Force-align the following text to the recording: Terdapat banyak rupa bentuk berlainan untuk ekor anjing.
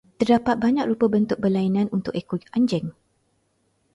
Terdapat 0.19 0.55
banyak 0.65 0.85
rupa 0.91 1.05
bentuk 1.15 1.37
berlainan 1.43 1.85
untuk 1.97 2.13
ekor 2.21 2.41
anjing. 2.57 2.85